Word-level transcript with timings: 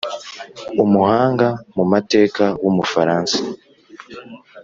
umuhanga 0.83 1.47
mu 1.75 1.83
mateka 1.91 2.43
w'umufaransa, 2.63 3.37